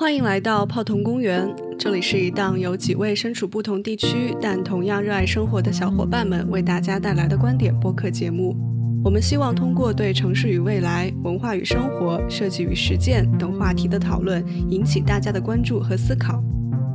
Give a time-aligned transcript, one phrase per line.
[0.00, 8.56] 欢迎来到泡桐公园，这里是一档由几位身处不同地区但同样热爱生活的小伙伴们为大家带来的观点播客节目。
[9.02, 14.40] 我们希望通过对城市与未来、文化与生活、设计与实践等话题的讨论，
[14.70, 16.40] 引起大家的关注和思考。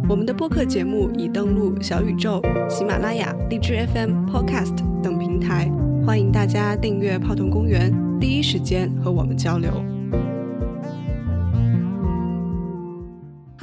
[0.07, 5.69] 我们的播客节目已登录小宇宙、喜马拉雅、荔枝 FM、Podcast 等平台，
[6.05, 9.92] 欢迎大家订阅泡桐公园，第一时间和我们交流。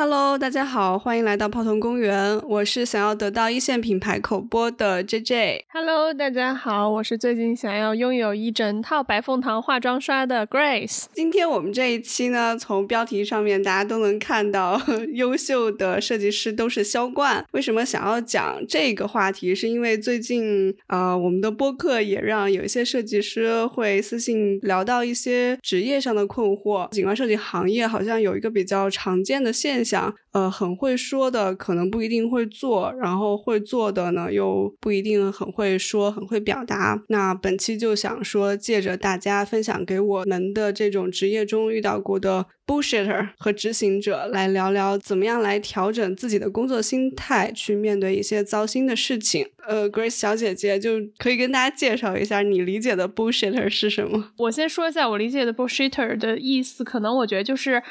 [0.01, 2.41] Hello，大家好，欢迎来到泡桐公园。
[2.49, 5.65] 我是想要得到一线品牌口播的 JJ。
[5.69, 11.05] Hello，大家好，我是最近想要拥有一整套白凤堂化妆刷的 Grace。
[11.13, 14.81] 今天我们这一期呢，从标题上面大家都能看到，
[15.13, 17.45] 优秀的设计师都是销冠。
[17.51, 19.55] 为什么想要讲这个话题？
[19.55, 26.89] 是因为最近呃，我们的播客也让有一些设计师会私信聊到一些职业上的困惑。
[26.89, 29.90] 景观设计行业好像有一个比较常见的现象。
[29.91, 37.03] 想，呃，很会说的可能不一定会做，然后会做的呢又不一定很会说，很会表达。
[37.09, 49.49] 那本期就想说，借着大家分享给我们的这种职业中遇到过的 bullshitter 和执行者，来聊聊怎么样来调整自己的工作心态，去面对一些糟心的事情。
[49.67, 54.33] 呃，Grace 小姐姐就可以跟大家介绍一下你理解的 bullshitter 是什么。
[54.39, 57.83] 我先说一下我理解的 bullshitter 的意思，可能我觉得就是。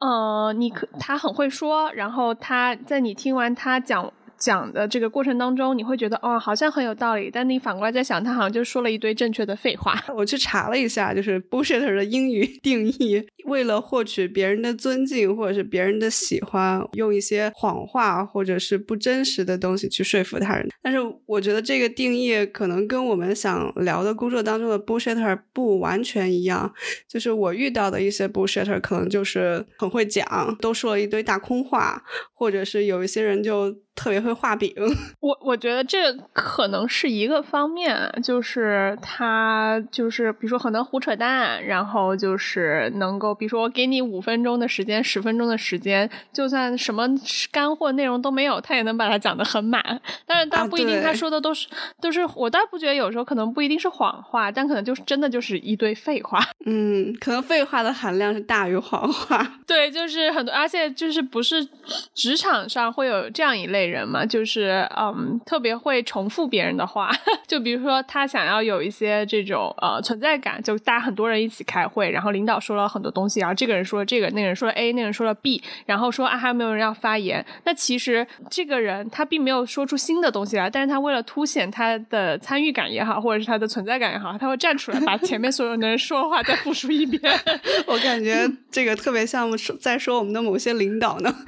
[0.00, 4.12] 呃，你可他很会说，然后他在你听完他讲。
[4.38, 9.94] 讲的这个过程当中，你会觉得哦，好像很有道理，但你反过来在想，他好像就说了一堆正确的废话。
[10.14, 20.68] 我去查了一下，就是 bullshitter 的英语 定义：为了获取别人的尊敬或者是别人的喜欢，用一些谎话或者是不真实的东西去说服他人。
[20.82, 26.72] 但是我觉得这个定义可能跟我们想聊的工作当中的 bullshitter 不完全一样。
[27.08, 32.02] 就是我遇到的一些 bullshitter 可能就是很会讲，都说了一堆大空话，
[32.34, 33.74] 或者是有一些人就。
[33.96, 34.72] 特别会画饼，
[35.20, 47.08] 我我觉得这可能是一个方面，就是他就是比如说很能胡扯淡，然后就是能够比如说我给你五分钟的时间，十分钟的时间，就算什么
[47.50, 49.82] 干货内容都没有，他也能把它讲得很满。
[50.26, 51.66] 但是他不一定他说的都是
[52.00, 56.40] 都是，我倒不觉得有时候可能不一定是谎话，但可能就是真的就是一堆废话。
[56.66, 59.42] 嗯，可能废话的含量是大于谎话。
[59.66, 61.66] 对，就是很多，而且就是不是
[62.14, 63.85] 职场上会有这样一类。
[63.86, 67.10] 人嘛，就是嗯，特别会重复别人的话。
[67.46, 77.44] 就比如说，他想要有一些这种呃存在感，就大家很多人一起开会，然后领导说了很多东西，然后这个人说了这个，那个人说了 A，那个人说了 B，然后说啊还有没有人要发言？
[77.64, 87.20] 那其实这个人他并没有说出新的东西来，但是他为了凸显他的参与感也好，或者是他的存在感也好，他会站出来把前面所有的人说的话再复述一遍。
[87.86, 91.32] 我感觉这个特别像在说我们的某些领导呢。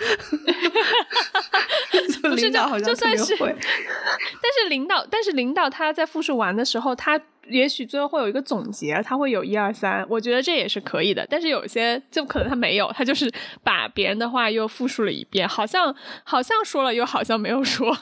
[2.31, 11.27] 不是就就算是， 但是领导，但是领导他在复述完的时候，他也许最后会有一个总结，他会有一二三，我觉得这也是可以的。
[11.31, 13.33] 但是有些就可能他没有，他就是
[13.65, 15.94] 把别人的话又复述了一遍，好像
[16.25, 17.97] 好像说了，又好像没有说。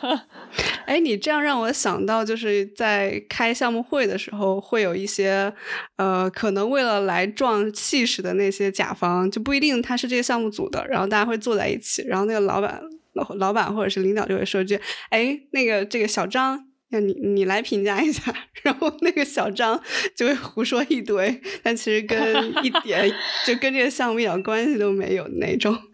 [0.85, 5.53] 哎，你这样让我想到，就是在开项目会的时候，会有一些
[5.97, 12.81] 呃，可能为了来壮气势的那些甲方，就不一定他是这个项目组的，然后大家会坐在一起，然后那个老板。
[13.17, 14.79] 老老板或者是领导就会说句
[15.11, 18.33] ：“哎，那个这个小张，要你你来评价一下。
[18.63, 19.83] ”然后那个小张
[20.15, 23.13] 就会胡说一堆，但其实跟一 点
[23.45, 25.77] 就跟这个项目一点关系都没有那种。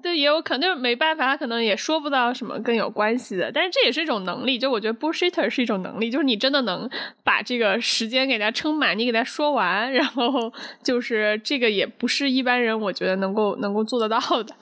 [0.00, 3.50] 对，也有可能就没办法，他可能也说不到什么更有关系的。
[3.50, 6.88] 但是这也是一种能力，就我觉得 bullshitter 是一种能力，就是你真的能
[7.24, 10.52] 把这个时间给他撑满，你给他说完，然后
[10.84, 14.54] 就是这个也不是一般人我觉得能够能够做得到的。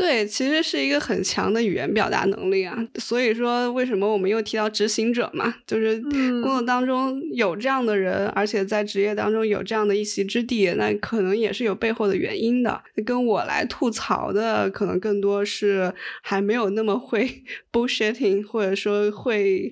[0.00, 2.74] 对，其实是一个很强的语言表达能力啊。
[2.94, 5.54] 所以说，为什么我们又提到执行者嘛？
[5.66, 12.80] 就是工作当中有这样的人，而且在职业当中有这样的一席之地，那可能也是有背后的原因的。
[13.04, 15.92] 跟我来吐槽的，可能更多是
[16.22, 19.70] 还没有那么会 bullshitting，或者说会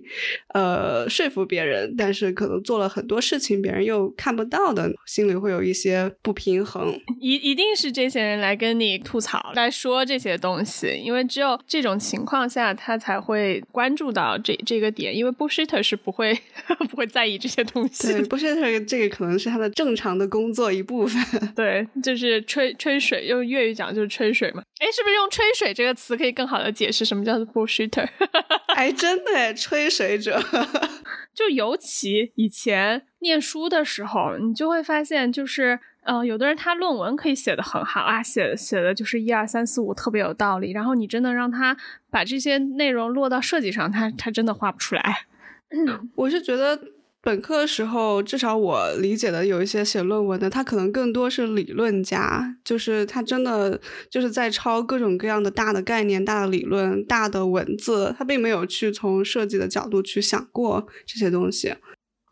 [0.53, 7.01] 呃说服别人，但是可能做了很多事情别人又看不到的，心里会有一些不平衡。
[7.19, 10.18] 一一定是这些人来跟你吐槽，来说这。
[10.19, 15.17] 这些东西，因为只有这种情况下，他才会关注到这这个点。
[15.17, 16.37] 因为 bullshitter 是不会
[16.91, 18.13] 不会在意这些东西。
[18.13, 21.23] 对，bullshitter 这个可能是他的正常的工作一部分。
[21.55, 24.63] 对，就是吹吹水，用粤语讲就是吹水嘛。
[24.81, 28.09] 哎，是不是用吹水这个词可以更好的解释什么叫做 bullshitter？
[28.75, 30.43] 哎，真的，吹水者。
[31.35, 35.79] 就尤其以前念书的时候，你就会发现，就是。
[36.11, 41.77] 嗯，有的人他论文可以写的很好啊，写写的就是一二三四五特别有道理，然后你真的让他
[42.11, 45.27] 把这些内容落到设计上，他他真的画不出来。
[46.17, 46.79] 我是觉得。
[47.21, 53.79] 本科的时候，至少我理解的有一些写论文的，他可能更多是理论家，就是他真的
[54.09, 61.75] 就是在抄各种各样的大的概念、大的理论、大的文字，他并没有去从设计的角度去想过这些东西。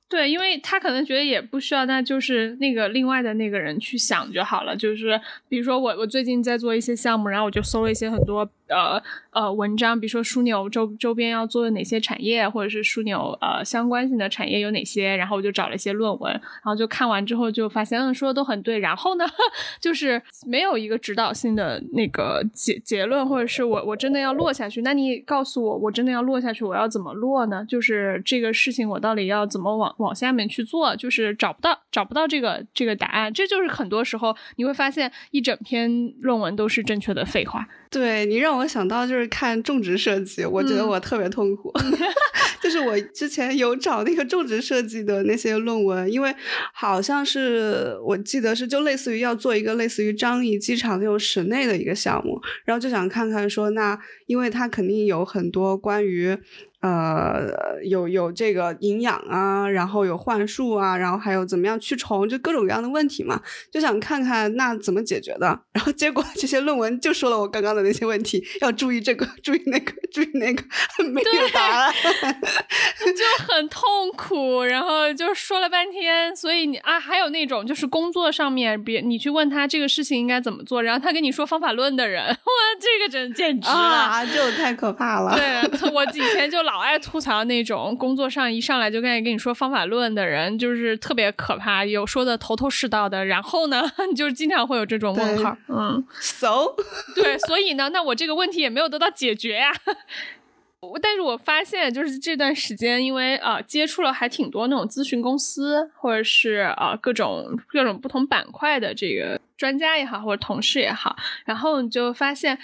[0.09, 4.77] 对，因为他可能觉得也不需要，那就是那个另外的那个人去想就好了。
[4.77, 8.49] 就是比如说我，我最近在做一些项目，然后我就搜了一些很多。
[8.69, 18.79] 呃呃，文章，比如说枢纽周周边要做哪些产业，或者是枢纽呃相关性的产业有哪些，然后我就找了一些论文，然后就看完之后就发现，嗯，说的都很对。
[18.79, 19.25] 然后呢，
[19.81, 27.65] 就是没有一个指导性的那个结结论，或者是我我真的要落下去，那你告诉我，我真的要落下去，我要怎么落呢？
[27.69, 30.97] 就是这个事情我到底要怎么往往下面去做？
[30.97, 37.67] 就是找不到找不到这个这个答案，这就是很多时候你会发现一整篇论文都是正确的废话。
[37.89, 41.73] 对你让我想到就是看种植设计，我觉得我特别痛苦。
[42.63, 46.35] 就是我之前有找那个种植设计的那些论文，因为
[46.73, 56.37] 好像是我记得是就类似于要做一个类似于张掖机场那种室内的一个项目，然后就想看看说那，因为它肯定有很多关于。
[56.83, 63.41] 呃，有有这个营养啊，然后有幻术啊，然后还有怎么样驱虫，就各种各样的问题嘛，
[63.73, 65.47] 就想看看那怎么解决的。
[65.73, 70.63] 然后结果这些论文就说了我刚刚的那些问题，要注意这个，注意那个，注意那个，
[71.09, 71.93] 没有答案，
[73.03, 74.63] 就 很痛苦。
[74.63, 82.37] 然后就说了半天，所以你啊，还有那种就是工作上面，别你去问他这个事情应该怎么做，然后他跟你说方法论的人，哇，
[82.81, 85.37] 这个真简直啊，就太可怕了。
[85.37, 86.77] 对，我以前就老。
[86.87, 93.25] 爱吐槽那种工作上一上来就跟跟你说方法论的人，就是特别可怕，有说的头头是道的。
[93.25, 93.83] 然后呢，
[94.15, 95.57] 就是经常会有这种问号。
[95.69, 96.77] 嗯，so
[97.15, 99.73] 对，所以呢，那我这个问题也没有得到解决呀。
[101.03, 112.57] 但是我发现，就是这段时间，因为啊，接触了还挺多那种咨询公司，或者是啊各种各种不同板块的这个专家也好，或者同事也好，然后你就发现。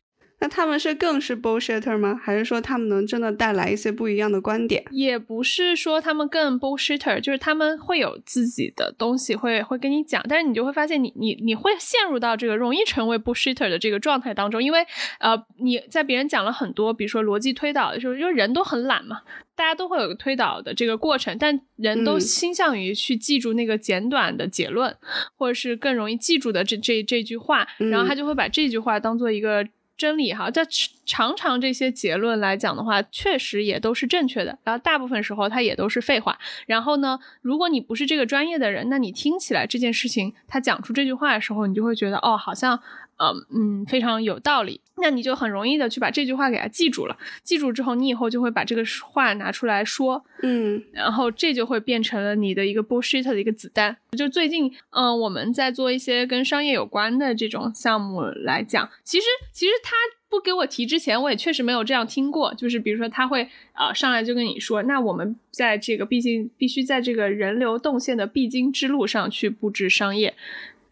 [0.42, 2.20] 那他们是更是 bullshitter 吗？
[2.20, 4.84] 还是说他们能真的带来一些不一样的观点？
[4.90, 14.84] 也不是说他们更 bullshitter，就是他们会有自己的东西会会跟你讲，但是你就会发现你你你会陷入到这个容易成为 bullshitter 的这个状态当中，因为
[15.20, 19.20] 呃你在别人讲了很多，比如说逻辑推导的时候，因为人都很懒嘛，
[19.54, 24.92] 大家都会有个推导的这个过程，但人都倾向于去记住那个简短的结论，
[25.36, 29.64] 或者是更容易记住的这这这句话，然后他就会把这句话当做一个。
[30.02, 30.62] 真理哈，这
[31.06, 34.58] 常常这些结论来讲的话，确实也都是正确的。
[34.64, 36.36] 然后大部分时候它也都是废话。
[36.66, 42.80] 然后呢，如果你不是这个专业的人，那你听起来这件事情他讲出这句话的时候，你就会觉得哦，好像。
[43.18, 44.80] 嗯嗯，非常有道理。
[44.96, 47.16] 那你就很容易的去把这句话给它记住了。
[47.42, 50.24] 记住之后，你以后就会把这个话拿出来说。
[50.42, 53.96] 嗯，然后这就会变成了你的一个 bullshit 的一个子弹。
[54.16, 59.92] 就最近，嗯，我们在做一些跟商业有关的这种项目来讲，其实其实他
[60.28, 62.52] 不给我提之前，我也确实没有这样听过。
[62.54, 70.34] 就是比如说他会啊上来就跟你说，那我们在这个毕竟必须在这个人流动线的必经之路上去布置商业，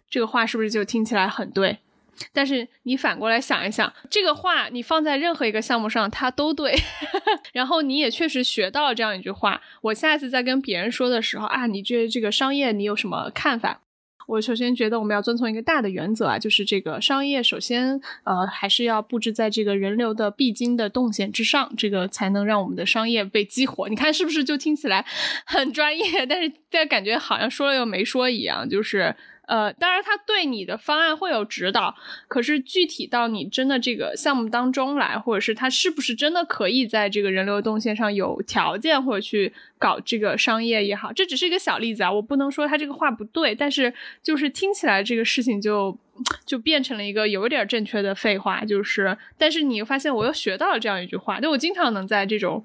[0.08, 1.79] 这个话是不是就听起来很对？
[2.32, 6.74] 但是你反过来想一想，这个话你放在任何一个项目上，它都对。
[7.53, 9.60] 然后你也确实学到了这样一句话。
[9.82, 13.81] 我下次再跟别人说的时候啊，你觉得这个商业你有什么看法？
[14.27, 23.89] 我首先觉得我们要遵从一个大的原则啊，就是这个商业首先呃还是要布置在这个人流的必经的动线之上，这个才能让我们的商业被激活。
[23.89, 25.05] 你看是不是就听起来
[25.44, 29.17] 很专业，但是但感觉好像说了又没说一样，就是。
[29.50, 31.92] 呃，当然，他对你的方案会有指导，
[32.28, 43.92] 可是具体到你真的这个项目当中来，或者是他是不是真的可以在这个人流动线上有条件或者去搞这个商业也好，这只是一个小例子啊，我不能说他这个话不对，但是
[44.22, 45.98] 就是听起来这个事情就
[46.46, 52.64] 就变成了一个有点正确的废话，就是，但是你发现我又学到了这样一句话，就我经常能在这种。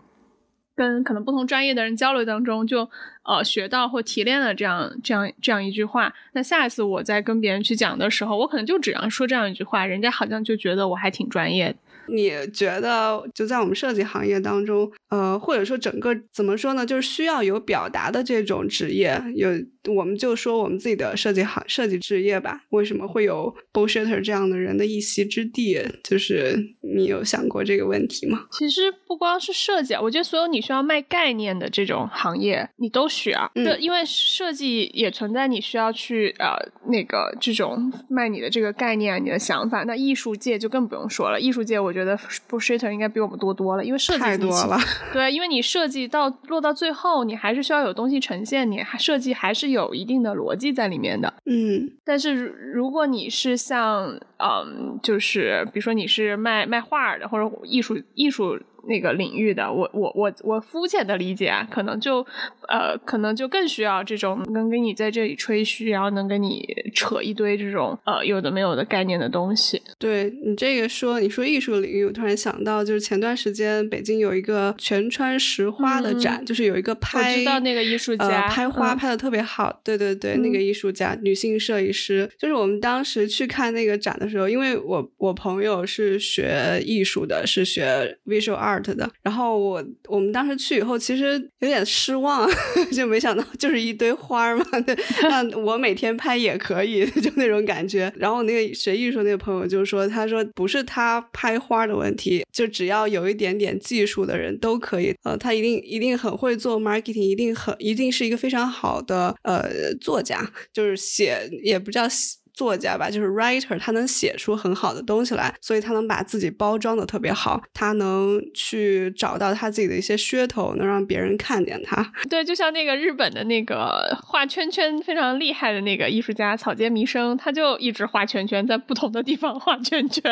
[0.76, 2.90] 跟可能不同专业的人交流当中，就
[3.24, 6.14] 呃学到或提炼了这样这样这样一句话。
[6.34, 11.76] 那下一次我在跟别人去讲的时候，我可能就只要说这样一句话，人家好像就觉得我还挺专业。
[12.08, 19.50] 你觉得就在我们设计行业当中，呃，或者说整个怎么说呢，就是需要有表达的这种职业，有
[19.94, 25.80] 我们就说我们自己的设计行设计职业吧，为什么会有 bullshitter 这样的人的一席之地？
[26.04, 26.58] 就是
[26.96, 28.46] 你有想过这个问题吗？
[28.52, 33.52] 其实不光是设计，我觉得所有你需要卖概念的这种行业，你都需要。
[33.54, 36.56] 对，因为设计也存在你需要去呃
[36.90, 39.84] 那个这种卖你的这个概念、你的想法。
[39.84, 42.16] 那艺术界就更不用说了，艺术界我觉得
[42.50, 44.78] bullshitter 应该比我们多多了，因为设计太多了。
[45.14, 51.34] 对，因为你设计到落到最后，你还是需要有东西呈现，你还设计还是有一定的逻辑在里面的。
[51.46, 52.34] 嗯，但是
[52.74, 58.60] 如果你是像嗯，就是比如说你是卖卖画的或者艺术艺术。
[58.88, 62.26] 那个领域的，我我我我肤浅的理解啊，可能就
[62.68, 69.82] 呃，可能就更需要这种能给你在这里吹嘘，然后能跟你扯一堆这种呃有的没有的概念的东西。
[69.98, 88.75] 对你这个说，你说艺术领域，我突然想到，就是前段时间北京有一个全川石花的展，就是有一个拍，我知道那个艺术家拍花拍的特别好，对对对，那个艺术家女性摄影师，就是我们当时去看那个展的时候，因为我我朋友是学艺术的，是学 visual art。
[88.82, 92.50] 的，然后我我们当时去以后，其实有点失望，
[92.92, 94.66] 就没想到就是一堆花嘛。
[95.24, 98.12] 那我每天拍也可以， 就那种感觉。
[98.18, 105.16] 然后那个学艺术那个朋友就说，他说不是他拍花的问题，就只要有一点点技术的人都可以。
[105.24, 112.38] 呃，他一定一定很会做 marketing，一定很一定是一个非常好的呃作家，就是写也不叫写。
[112.56, 122.14] 作家吧，就是 writer，他能写出很好的东西来，所以他能把自己包装的特别好，他能去找到他自己的一些噱头，能让别人看见他。
[122.30, 130.24] 对，就像那个日本的那个画圈圈非常厉害的那个艺术家草间弥生，他就一直画圈圈，在不同的地方画圈圈，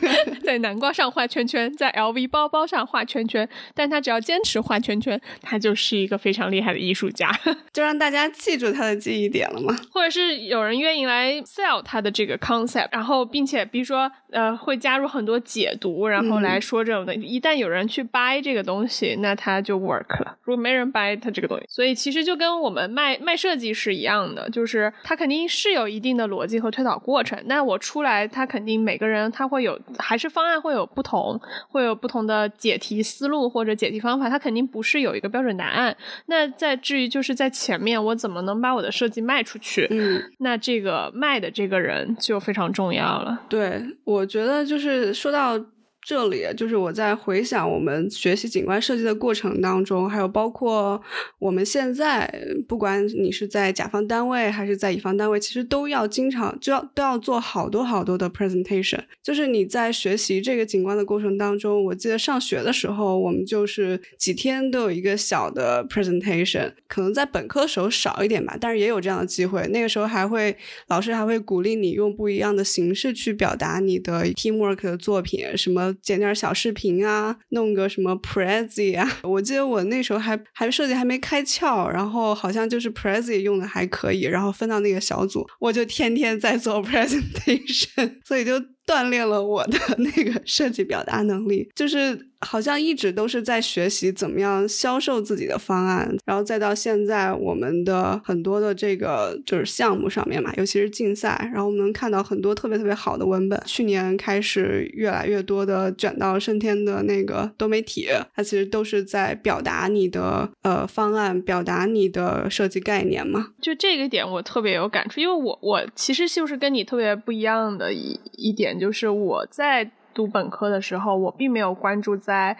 [0.44, 7.30] 在南瓜上画圈圈，在 LV 包包上画圈圈，但他只要坚持画圈圈，他就是一个非常厉害的艺术家，
[7.72, 9.74] 就让大家记住他的记忆点了吗？
[9.90, 11.69] 或者是有人愿意来 sell。
[11.82, 17.14] 他的这个 concept，然后并且比如说呃会加入很多解读，然后来说这种的。
[17.14, 20.34] 一旦有人去 buy 这个东西，那它就 work 了。
[20.42, 27.38] 如果没人 buy 它这个东西，所以其实就跟我们卖卖设计是一样的，就是它肯定是有一定的逻辑和推导过程。
[27.44, 35.94] 那我出来，它肯定每个人他会有，还是方案会有不同，会有不同的解题思路或者解题方法，它肯定不是有一个标准答案。
[36.26, 39.86] 那在至于就是在前面我怎么能把我的设计卖出去？
[39.90, 41.50] 嗯，那这个卖的。
[41.59, 43.42] 这这个人就非常重要了。
[43.46, 45.60] 对，我觉得就是说到。
[46.02, 51.00] 这里就是我在回想我们学习景观设计的过程当中，还有包括
[51.38, 52.32] 我们现在，
[52.66, 59.00] 不管你是在甲方单位还是在乙方单位，其实都要经常就要都要做好多好多的 presentation。
[59.22, 69.66] 就是你在学习这个景观的过程当中，我记得上学的时候，我们就是几天都有一个小的 presentation，可能在本科的时候少一点吧，但是也有这样的机会。
[69.68, 70.56] 那个时候还会
[70.88, 75.89] 老师还会鼓励你用不一样的形式去表达你的 teamwork 的作品，什么。
[75.94, 92.26] 剪点小视频啊，弄个什么 Prezi 啊， 我记得我那时候还还设计还没开窍，然后好像就是 Prezi 用的还可以，然后分到那个小组，我就天天在做 presentation，所以就锻炼了我的 那个设计表达能力，就是。
[92.42, 103.62] 好像一直都是在学习怎么样销售自己的方案，然后再到现在我们的很多的这个就是项目上面嘛，尤其是竞赛，然后我们能看到很多特别特别好的文本。
[103.66, 113.48] 去年开始越来越多的卷到升天的那个多媒体，它其实都是在表达你的呃方案，表达你的设计概念嘛。
[113.60, 119.90] 就这个点我特别有感触，因为我我其实就是跟你特别不一样的一一点，就是我在。
[120.12, 122.56] 读本科的时候，我并没有关注在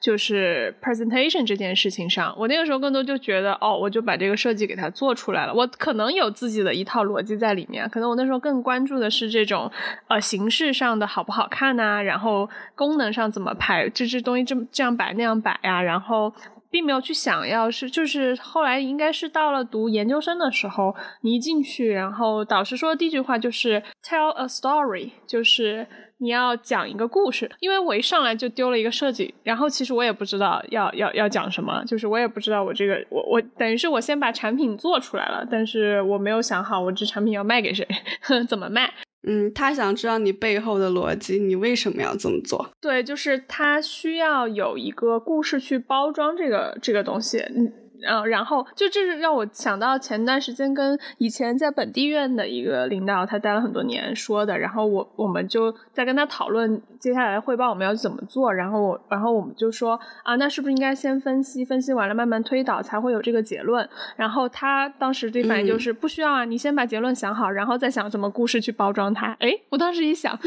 [0.00, 2.34] 就是 presentation 这件事情上。
[2.38, 5.52] 我那个时候更多就觉得，哦，我就把这个设计给它做出来了。
[5.52, 7.86] 我可能有自己的一套逻辑在里面。
[7.90, 9.70] 可能我那时候更关注的是这种
[10.08, 15.82] 呃形式上的好不好看呐，然后功能上怎么排，这这东西这么这样摆那样摆呀。
[15.82, 16.32] 然后
[16.74, 25.86] 并没有去想要是就是后来应该是到了读研究生的时候，你一进去，然后导师说的第一句话就是 tell a story，就是。
[26.18, 37.86] 你要讲一个故事，因为我一上来就丢了一个设计，然后其实我也不知道要要要讲什么，就是我也不知道我这个我我等于是我先把产品做出来了，但是我没有想好我这产品要卖给谁，
[38.48, 38.90] 怎么卖。
[39.26, 42.70] 嗯，他想知道你背后的逻辑，你为什么要这么做？
[42.80, 47.38] 对，就是他需要有一个故事去包装这个这个东西。
[47.38, 47.72] 嗯。
[48.06, 63.88] 嗯，然后就这是让我想到前段时间跟以前在本地院的一个领导，他待了很多年说的，然后我我们就在跟他讨论接下来汇报我们要怎么做，然后我然后我们就说啊，那是不是应该先分析，分析完了慢慢推导才会有这个结论？
[64.16, 69.36] 然后他当时这反应就是不需要啊，你先把结论想好，然后再想怎么故事去包装它。
[69.40, 70.38] 哎，我当时一想，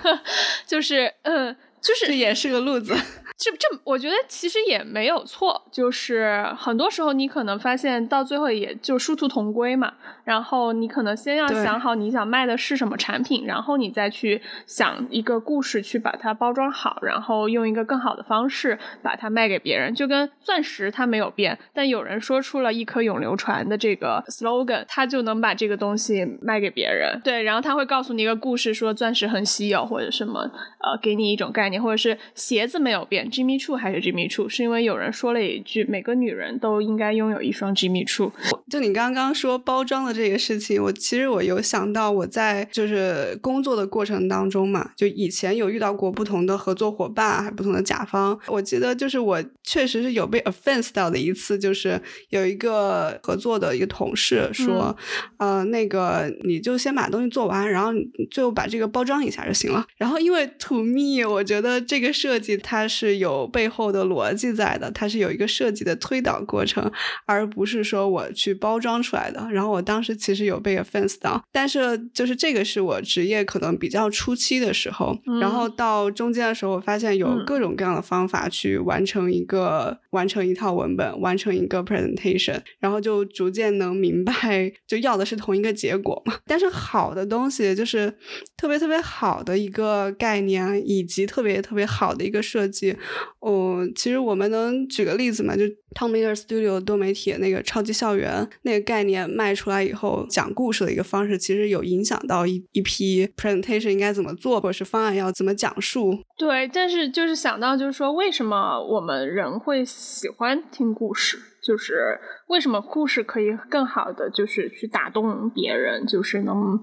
[0.66, 1.54] 就是嗯，
[1.86, 2.94] 就是这也是个路子。
[3.38, 9.92] 这 这，我觉得其实也没有错，就是很多时候你可能发现到最后也就殊途同归嘛。
[10.24, 19.94] 然后你可能先要想好你想卖的是什么产品，然后你再去想一个故事去把它包装好，然后用一个更好的方式把它卖给别人。
[19.94, 27.20] 就跟钻石它没有变，但有人说出了一颗永流传的这个 slogan，他就能把这个东西卖给别人。
[27.22, 38.32] 对，然后他会告诉你一个故事，说钻石很稀有或者什么，呃，给你一种概念，或者是鞋子没有变，Jimmy Choo 还是 Jimmy Choo，是因为有人说了一句，每个女人都应该拥有一双 Jimmy Choo。
[38.68, 40.16] 就你刚刚说包装的。
[40.16, 48.40] 这个事情，我其实我有想到，我在就是工作的过程当中嘛，就以前有遇到过不同的合作伙伴，还不同的甲方。
[48.46, 54.96] 我记得就是我确实是有被 offense 到的一次，就是有一个合作的一个同事说，
[55.36, 57.90] 呃，那个你就先把东西做完，然后
[58.30, 59.86] 最后把这个包装一下就行了。
[59.98, 66.90] 然后因为 to me，我觉得这个设计它是有背后的逻辑在的，它是有一个设计的推导过程，
[67.26, 69.46] 而不是说我去包装出来的。
[69.52, 70.16] 然后我当时。
[70.26, 86.34] 其实有被 offense 到，但是就是这个是我职业可能比较初期的时候，然后到中间的时候，我发现有各种各样的方法去完成一个完成一套文本，完成一个 presentation，然后就逐渐能明白，就要的是同一个结果嘛。
[86.48, 88.12] 但是好的东西就是
[88.56, 92.96] 特别特别好的一个概念，以及特别特别特别好的一个设计。
[93.38, 95.54] 哦，其实我们能举个例子嘛？
[95.54, 95.62] 就
[95.94, 106.18] Tom Miller Studio 多媒体那个超级校园那个概念卖出来以后，讲故事的一个方式，其实有影响到一一批 presentation 应该怎么做，或者是方案要怎么讲述。
[106.36, 111.38] 对，但是就是想到，就是说，为什么我们人会喜欢听故事？
[111.62, 116.80] 就是为什么故事可以更好的就是去打动别人，就是能。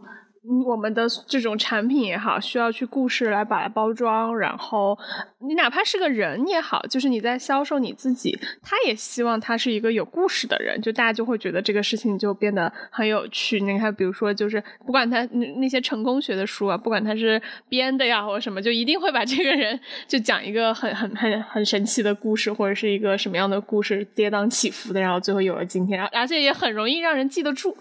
[0.65, 4.97] 我们的这种产品也好，需要去故事来把它包装，然后
[5.45, 13.59] 你哪怕是个人也好，就是你在销售你自己，他也希望他是一个有故事的人，就大家就会觉得这个事情就变得很有趣。
[13.59, 19.77] 你看，比如说，就是不管他那那些成功学的书啊，不管他是编的呀或者什么，就一定会把这个人
[20.08, 27.75] 就讲一个很很很很神奇的故事，或者是一个什么样的故事跌宕起伏的，然后最后有了今天，然后而且也很容易让人记得住。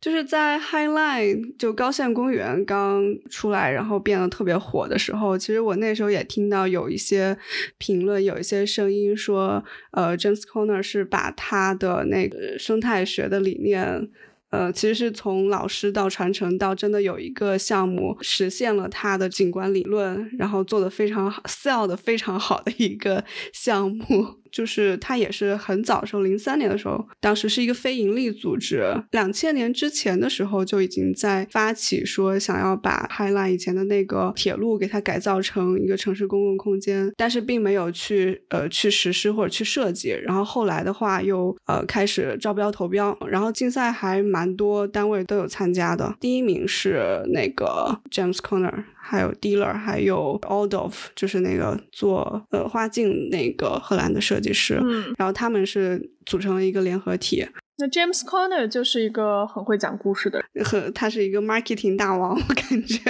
[0.00, 7.36] 就是在 Highline 就高线公园刚出来，然后变得特别火的时候，其实我那时候也听到有一一些
[7.76, 14.08] 评论，有一些声音说，呃，James Conner 是把他的那个生态学的理念，
[14.48, 24.40] 呃，其实是从老师到传承到真的有一个项目实现了他的景观理论，然后做的非常好，sell 的非常好的一个项目。
[24.54, 28.84] 就是他也是很早时候，零三年的时候，当时是一个非盈利组织。
[29.10, 40.10] 两千年之前的时候就已经在发起说想要把 Highline 以前的那个铁路给它改造成一个城市公共空间，但是并没有去呃去实施或者去设计。
[40.10, 46.14] 然后后来的话又呃开始招标投标，然后竞赛还蛮多单位都有参加的。
[46.20, 48.84] 第一名是那个 James Corner。
[49.06, 57.46] 还有 Dealer，还有 Aldolf，就是那个做呃花镜那个荷兰的设计计师，嗯，然后他们是组成了一个联合体。
[57.76, 63.00] 那 James Corner 就是一个很会讲故事的人，和他是一个 marketing 大王，我感觉。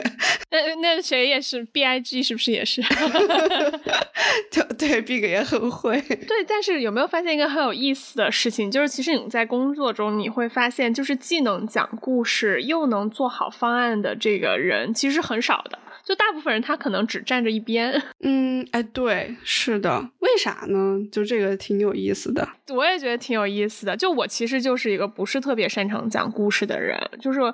[0.50, 2.80] 那那谁也是 Big 是不是也是？
[4.50, 6.00] 就对，Big 也很会。
[6.00, 8.70] 对，但是有没有发现一个很有意思的事情？
[8.70, 15.78] 就是其实你在工作中你会发现，就是既能讲故事又能做好方案的这个人，其实很少的。
[16.06, 17.90] 就大部分人他可能只站着一边，
[18.22, 20.98] 嗯，哎，对，是的，为啥呢？
[21.10, 23.96] 就这个挺有意思的，我也觉得挺有意思的。
[23.96, 27.52] 就我其实就是一个不是特别擅长讲故事的人，就是我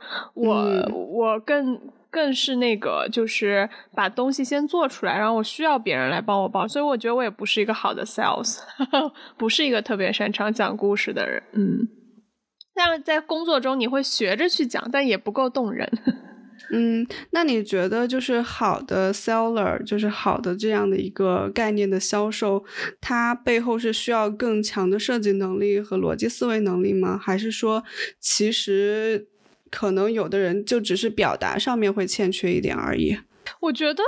[1.15, 8.59] 我更更是那个就是把东西先做出来，然后我需要别人来帮我包，所以我觉得我也不是一个好的 sales，
[9.39, 11.89] 不是一个特别擅长讲故事的人，嗯。
[12.75, 15.89] 但是在工作中你会学着去讲，但也不够动人。
[16.73, 22.65] 嗯，那你觉得就是好的 seller，就是好的这样的一个概念的销售，
[23.01, 27.19] 它背后是需要更强的设计能力和逻辑思维能力吗？
[27.19, 27.83] 还是说，
[28.21, 29.27] 其实
[29.69, 33.19] 可能有的人就只是表达上面会欠缺一点而已？
[33.59, 34.05] 我觉得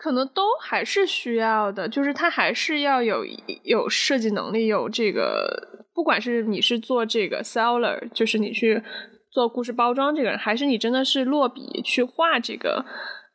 [0.00, 3.22] 可能都还是需要的，就是他还是要有
[3.64, 8.82] 有设计能力，有这个，不管是你是做这个 seller，就是你去。
[9.30, 12.84] 做故事包装这个人，还是你真的是落笔去画这个，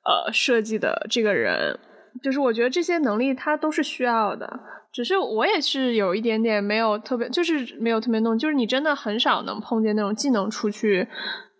[0.04, 1.80] 呃，设计的这个人，
[2.22, 4.60] 就是我觉得这些能力他都是需要的。
[4.92, 11.08] 只是我也是有一点点没有特别，就是没有特别弄，就是你真的很少能碰见那种既能出去，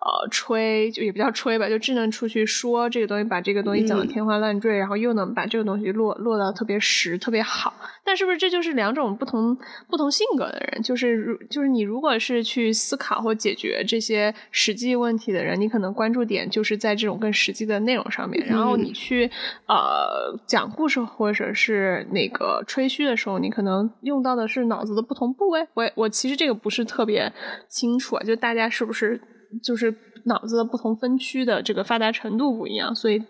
[0.04, 7.74] 呃吹，就也不叫吹吧，就智能出去说这个东西，把这个东西讲的天花乱坠，然后又能把这个东西落落到特别实、特别好。
[8.04, 10.84] 但是不是这就是两种不同不同性格的人？
[10.84, 18.46] 就是如就是你如果是去思考或解决这些实际问题的人，你可能关注点就是在这种更实际的内容上面。
[18.46, 19.32] 然后你去
[19.68, 25.66] 呃讲故事或者是那个吹嘘的时候，你可能用到的是脑子的不同部位。
[25.76, 27.32] 我我其实这个不是特别
[27.70, 29.22] 清楚啊，就大家是不是？
[29.62, 29.94] 就是
[30.26, 33.22] 脑子的不同分区的这个发达程度不一样，所以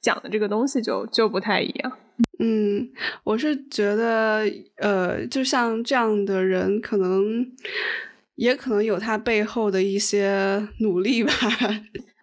[0.00, 1.92] 讲的这个东西就就不太一样。
[2.38, 2.90] 嗯，
[3.24, 4.44] 我是觉得，
[4.76, 7.46] 呃，就像这样的人，可能
[8.34, 11.32] 也可能有他背后的一些努力吧。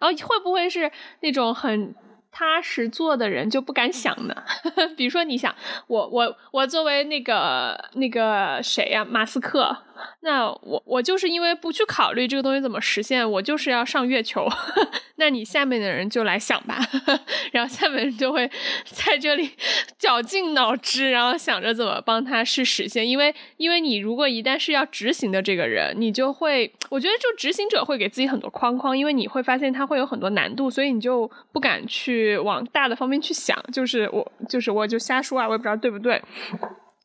[0.00, 0.90] 后会不会是
[1.22, 1.94] 那种很
[2.30, 4.34] 踏实做的人就不敢想呢？
[4.96, 5.54] 比如说，你想
[5.86, 9.84] 我我我作为那个那个谁呀，马斯克。
[10.20, 14.46] 那我我就是因为不去考虑这个东西怎么实现，我就是要上月球。
[15.16, 16.78] 那你下面的人就来想吧，
[17.50, 18.48] 然后下面人就会
[18.84, 19.50] 在这里
[19.98, 23.08] 绞尽脑汁，然后想着怎么帮他去实现。
[23.08, 33.56] 因为因为你如果一旦是要执行的这个人，你就会我觉得就执行者会给自己很多框框，因为你会发现他会有很多难度，所以你就不敢去去往大的方面去想。
[33.72, 36.20] 就是我就是我就瞎说啊，我也不知道对不对。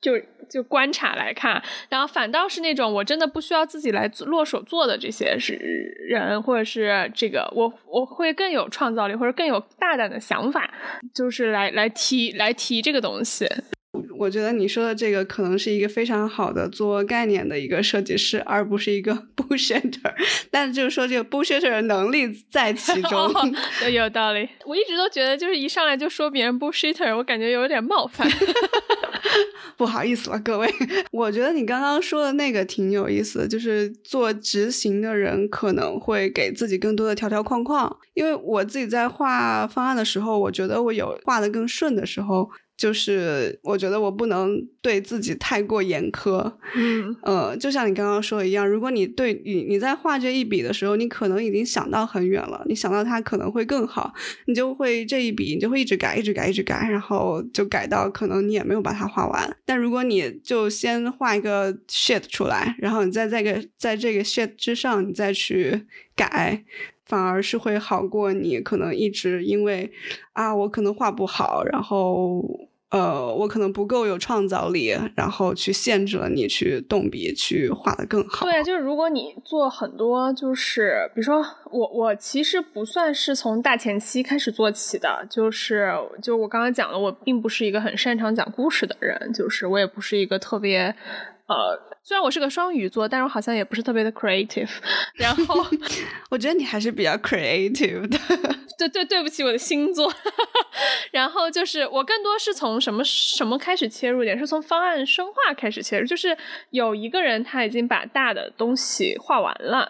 [0.01, 5.53] 就就观察来看，然后反倒是那种我真的不需要自己来落手做的这些是
[6.09, 10.69] 人，或者是这个我我会更有创造力，或者更有大胆的想法，
[11.15, 13.47] 就是来来提来提这个东西。
[14.23, 20.13] 我觉得你说的这个可能是一个非常好的做概念的一个设计师，而不是一个 bullshitter。
[20.49, 23.33] 但就是说这个 bullshitter 的能力在其 中，
[23.91, 24.47] 有道理。
[24.65, 28.25] 我一直都觉得，就是一上来就说别人 bullshitter，我感觉有点冒犯。
[29.75, 30.69] 不好意思了，各位。
[31.11, 37.93] 我觉得你刚刚说的那个挺有意思的，就是做执行的人可能会给自己更多的条条框框。
[38.13, 42.49] 因为我自己在画方案的时候，我觉得我有画的更顺的时候。
[42.75, 54.13] 就是我觉得我不能对自己太过严苛，嗯，呃，就像你刚刚说的一样，如果你对你你在画这一笔的时候，你可能已经想到很远了，你想到它可能会更好，
[54.47, 59.57] 你就会这一笔你就会一直改，一直改，一直改，然后就改到可能你也没有把它画完。
[59.65, 66.63] 但如果你就先画一个 shit 出来，然后你再在个在这个 shit 之上，你再去改。
[67.13, 69.91] 反而是会好过你可能一直因为
[70.31, 72.43] 啊，我可能画不好，然后
[72.89, 78.47] 呃，我可能不够有创造力，然后去限制了你去动笔去画的更好。
[78.47, 90.95] 对，就是如果你做很多，就是比如说我我其实不算是从大前期开始做起的，就是就我刚刚讲了，我并不是一个很擅长讲故事的人，就是我也不是一个特别
[91.47, 91.79] 呃。
[92.05, 94.69] 虽然我是个双鱼座，但是我好像也不是特别的 creative。
[95.15, 95.65] 然后
[96.29, 98.17] 我觉得你还是比较 creative 的。
[98.77, 100.11] 对对，对不起我的星座。
[101.13, 106.05] 然后就是我更多是从什么什么开始切入点，是从方案深化开始切入。
[106.05, 106.37] 就是
[106.71, 109.89] 有一个人他已经把大的东西画完了，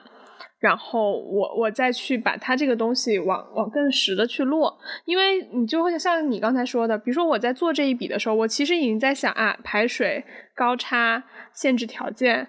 [0.63, 4.75] 然后我我再去把它这个东西往往更实的去落。
[5.05, 10.23] 因为你就会像你刚才说的，比如说我在做这一笔的时候，我其实已经在想啊，排水
[10.55, 11.23] 高差。
[11.55, 12.47] 限制条件，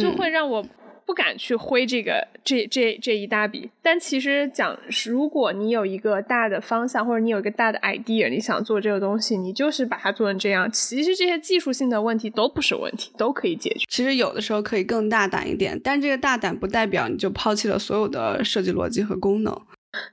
[0.00, 0.64] 就会让我
[1.06, 3.70] 不敢去挥这个这这这一大笔。
[3.80, 10.70] 但其实讲，如果你有一个大的方向，或者你有一个大的 idea，你想做这个东西，你就是把它做成这样。
[10.70, 13.86] 其实这些技术性的问题都不是问题，都可以解决。
[13.88, 19.56] 其实有的时候可以更大胆一点，但这个大胆不代表你就抛弃了所有的设计逻辑和功能。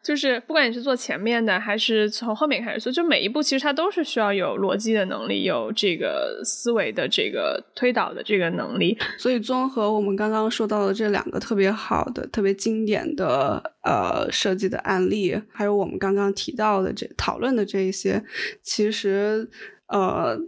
[0.01, 8.97] 就是不管你是做前面的，还是从后面开始做，就每一步其实它都是需要有逻辑的能力，有这个思维的这个推导的这个能力。
[9.17, 18.23] 所以综合我们刚刚说到的这两个特别好的、特别经典的呃设计的案例，还有我们刚刚提到的这讨论的这一些，
[18.61, 19.49] 其实
[19.87, 20.39] 呃。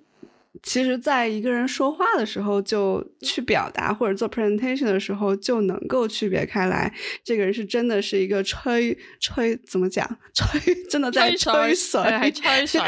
[0.62, 12.32] 其实，在一个人说话的时候，就去表达或者做 presentation 的时候，就能够区别开来，这个人是真的是一个吹吹怎么讲，吹真的在吹水，还。
[12.36, 12.82] 吹水，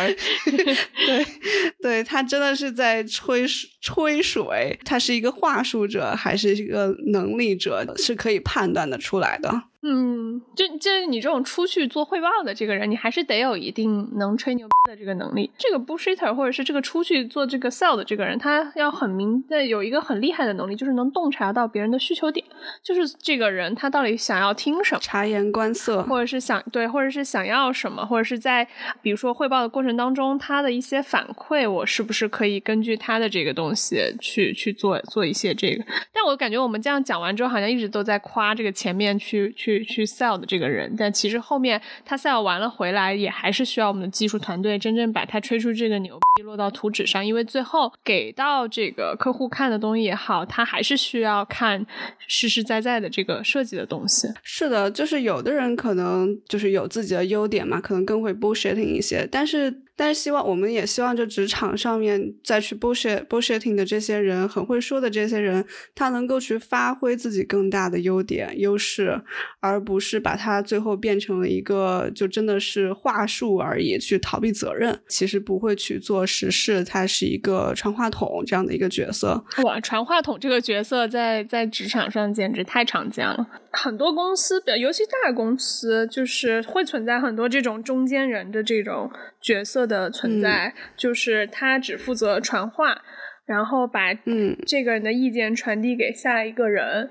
[1.05, 1.25] 对
[1.81, 3.45] 对，他真的是在吹
[3.79, 9.63] 吹水，他是一个话术者还是一个能力者，是可以判断的出来的。
[9.83, 15.51] 嗯，就就你这种出去做汇报的这个人，你还是得有一定能吹牛的这个能力。
[15.55, 22.43] 这个 bullshitter 或者是这个出去做这个 sell 的这个人，他要很明的有一个很厉害的能力，就是能洞察到别人的需求点，
[22.83, 28.67] 就是这个人他到底想要听什么，察言观色，或者是想对，或者是想要什么，或者是在
[29.03, 35.85] 比如说汇报的过程当中，他的一些反馈，我是不是可以根据他的这个东西去去做做一些这个？
[36.11, 39.66] 但我感觉我们这样讲完之后，好像一直都在夸这个前面去去。
[39.67, 51.85] 去去 sell 的这个人，但其实后面他 sell 完了回来，也还是需要我们的技术团队真正把他吹出这个牛逼落到图纸上，因为最后给到这个客户看的东西也好，他还是需要看
[52.27, 54.29] 实实在在的这个设计的东西。
[54.41, 59.81] 是的，就是有的人可能就是有自己的优点嘛，可能更会 bullshitting 一些，但是。
[59.97, 69.19] 但是希望我们也希望，就职场上面再去 bullshit bullshitting 的这些人，很会说的这些人，他能够去发挥自己更大的优点优势，
[69.59, 74.97] 而不是把他最后变成了一个就真的是话术而已，去逃避责任。
[75.07, 79.43] 其实不会去做实事，他是一个传话筒这样的一个角色。
[79.63, 83.47] 哇，传话筒这个角色在在职场上简直太常见了。
[83.71, 89.09] 很多公司，尤其大公司，就是会存在很多这种中间人的这种
[89.41, 89.87] 角色。
[89.87, 93.01] 的存在就是他只负责传话，
[93.45, 96.83] 然后把嗯这个人的意见传递给下一个人。
[96.83, 97.09] 嗯，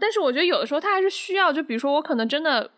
[0.00, 2.70] 但是我觉得有的时候他还是需要，就比如说我可能真的，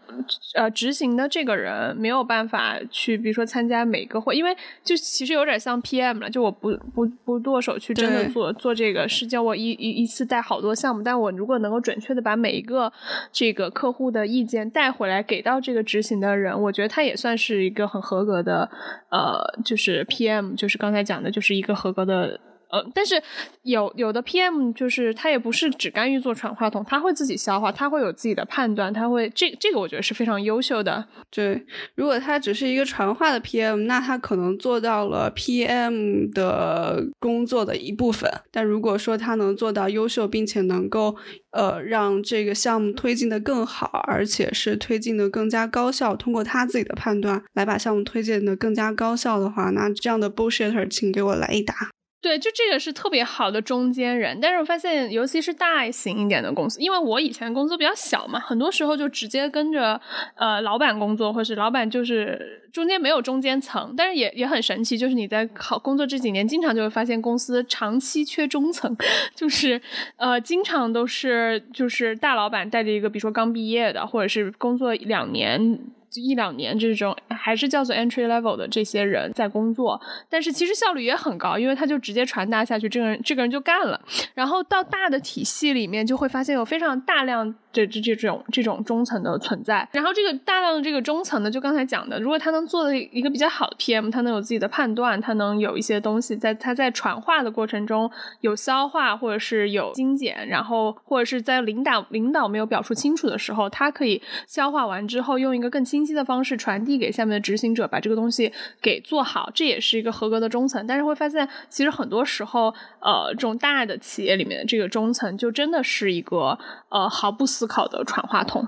[0.55, 12.93] 呃，执行的这个人没有办法去，比如说参加每个会，因为就其实有点像 PM 了，就我不不不剁手去真的做做这个，是叫我一一一次带好多项目，但我如果能够准确的把每一个
[13.33, 18.69] 这个客户的意见带回来给到这个执行的人，我觉得他也算是一个很合格的，
[19.11, 22.41] 呃，就是 PM，就是刚才讲的，就是一个合格的。
[22.71, 23.21] 呃，但是
[23.63, 31.05] 有有的 PM 就是他也不是只干预做传话筒，他会自己消化，他会有自己的判断，他会这这个我觉得是非常优秀的。
[31.31, 38.31] 对，如果他只是一个传话的 PM，那他可能做到了 PM 的工作的一部分。
[38.51, 41.17] 但如果说他能做到优秀，并且能够
[41.51, 51.91] 呃让这个项目推进的更好，而且是推进的更加高效，通过他自己的判断来把项目推进的更加高效的话，那这样的 bullshitter，请给我来一打。
[52.23, 59.99] 对，就这个是特别好的中间人，但是我发现，尤其是大型一点的公司，因为我以前工作比较小嘛，很多时候就直接跟着
[60.35, 68.95] 呃老板工作，或是老板就是中间没有中间层，但是也也很神奇，就是你在考工作这几年，经常就会发现公司长期缺中层，
[69.35, 69.81] 就是
[70.17, 75.79] 呃经常都是就是大老板带着一个比如说刚毕业的，或者是工作两年。
[76.15, 84.01] 一两年这种还是叫做 entry level 的这些人在工作，但是其实效率也很高，因为他就直接传达下去，这个人这个人就干了。
[84.35, 87.55] 然后到大的体系里面，就会发现有非常大量。
[87.73, 110.87] 这这这种这种中层的存在，然后这个大量的这个中层呢，就刚才讲的，如果他能做的一个比较好的 PM，他能有自己的判断，他能有一些东西在他在传话的过程中有消化或者是有精简，然后或者是在领导领导没有表述清楚的时候，他可以消化完之后，用一个更清清晰的方式传递给下面的执行者，把这个东西给做好，这也是一个合格的中层。
[110.87, 116.59] 但是会发现，其实很多时候，呃，这种大的企业里面的这个中层，就真的是一个
[116.89, 117.47] 呃毫不。
[117.51, 118.65] 思考的传话筒。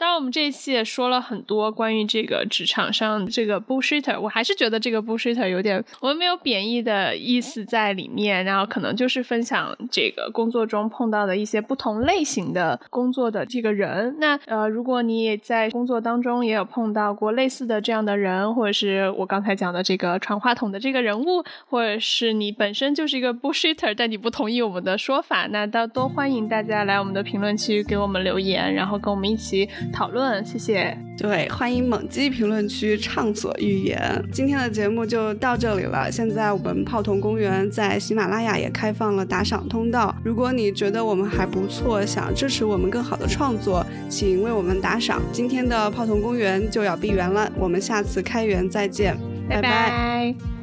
[0.00, 14.16] 当然，我们这一期也说了很多关于这个职场上这个 bullshitter，我还是觉得这个 bullshitter 有点，我们没有贬义的意思在里面，然后可能就是分享这个工作中碰到的一些不同类型的工作的这个人。
[14.18, 29.68] 那呃，如果你也在工作当中也有碰到过类似的这样的人，或者是我刚才讲的这个传话筒的这个人物，或者是你本身就是一个 bullshitter，但你不同意我们的说法，那都都欢迎大家来我们的评论区给我们留言，然后跟我们一起。
[29.92, 30.96] 讨论，谢谢。
[31.18, 34.00] 对，欢迎猛击评论区畅所欲言。
[34.32, 36.10] 今天的节目就到这里了。
[36.10, 40.14] 现在我们泡桐公园在喜马拉雅也开放了打赏通道。
[40.24, 45.20] 如果你觉得我们还不错，想支持我们更好的创作，请为我们打赏。
[45.32, 49.16] 今天的泡桐公园就要闭园了，我们下次开园再见，
[49.48, 50.59] 拜拜。